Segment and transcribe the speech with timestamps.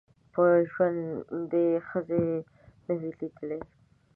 [0.33, 2.27] په ژوند یې ښځي
[2.85, 3.59] نه وې لیدلي